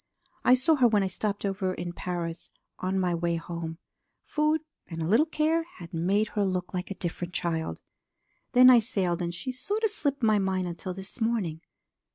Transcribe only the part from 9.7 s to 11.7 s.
of slipped my mind until this morning.